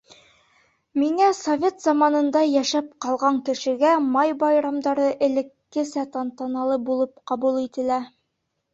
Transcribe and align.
Миңә, 1.01 1.27
совет 1.39 1.83
заманында 1.87 2.41
йәшәп 2.55 2.89
ҡалған 3.07 3.39
кешегә, 3.51 3.93
май 4.17 4.35
байрамдары 4.47 5.09
элеккесә 5.31 6.11
тантаналы 6.19 6.83
булып 6.93 7.17
ҡабул 7.35 7.65
ителә. 7.71 8.05